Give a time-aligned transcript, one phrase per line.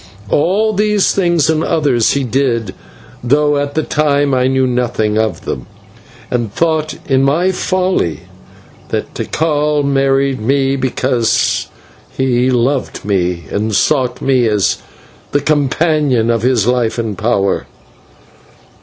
[0.31, 2.73] All these things and others he did,
[3.23, 5.67] though at that time I knew nothing of them,
[6.31, 8.21] and thought in my folly
[8.89, 11.67] that Tikal married me because
[12.17, 14.79] he loved me, and sought me as
[15.33, 17.67] the companion of his life and power.